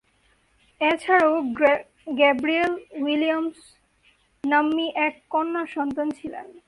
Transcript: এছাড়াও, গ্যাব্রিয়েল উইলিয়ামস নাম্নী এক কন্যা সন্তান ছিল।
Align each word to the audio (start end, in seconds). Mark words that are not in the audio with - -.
এছাড়াও, 0.81 1.33
গ্যাব্রিয়েল 2.19 2.73
উইলিয়ামস 3.03 3.59
নাম্নী 4.43 4.85
এক 5.07 5.15
কন্যা 5.33 5.63
সন্তান 5.75 6.07
ছিল। 6.17 6.33